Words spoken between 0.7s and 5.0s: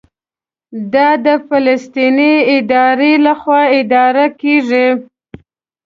دا د فلسطیني ادارې لخوا اداره کېږي.